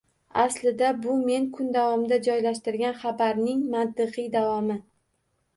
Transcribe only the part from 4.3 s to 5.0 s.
davomi